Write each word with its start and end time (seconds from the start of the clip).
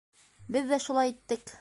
Беҙ 0.55 0.71
ҙә 0.73 0.83
шулай 0.89 1.15
иттек. 1.17 1.49